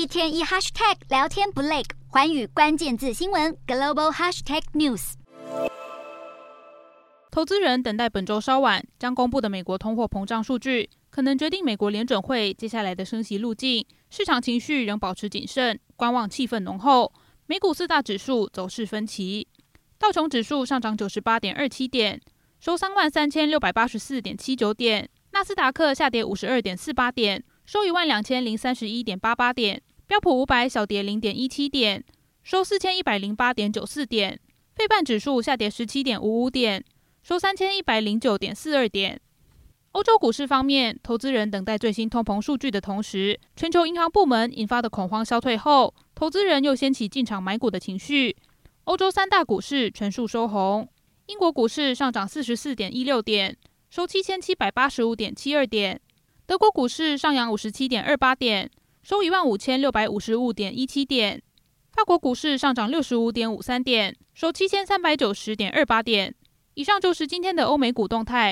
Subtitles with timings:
[0.00, 5.12] 一天一 hashtag 聊天不累，寰宇关键字新闻 global hashtag news。
[7.30, 13.86] 投资人等待本周稍晚将公布的美国通货膨胀数据，可能决定美国联准会接下来的升息路径。
[14.08, 17.12] 市场情绪仍保持谨慎，观望气氛浓厚。
[17.44, 19.46] 美股四大指数走势分歧，
[19.98, 22.18] 道琼指数上涨九十八点二七点，
[22.58, 27.44] 收三万三千六百八十四点七九点；纳斯达克下跌五十二点四八点。
[27.66, 29.80] 收一万两千零三十一点八八点，
[30.10, 32.02] 标普五百小跌零点一七点，
[32.42, 34.40] 收四千一百零八点九四点，
[34.74, 36.84] 费半指数下跌十七点五五点，
[37.22, 39.20] 收三千一百零九点四二点。
[39.92, 48.36] 欧洲股市方面，投资人等待最新通膨数据的同时，全球银行部门引发的恐慌消退后，投资人又掀起进场买股的情绪。
[48.86, 50.88] 欧洲三大股市全数收红，
[51.26, 53.56] 英国股市上涨四十四点一六点，
[53.88, 56.00] 收七千七百八十五点七二点。
[56.46, 58.68] 德国股市上扬五十七点二八点，
[59.02, 61.42] 收一万五千六百五十五点一七点。
[61.92, 66.34] 法国股市上涨六十五点五三点，收七千三百九十点二八点。
[66.74, 68.48] 以上就是今天的欧美股动态。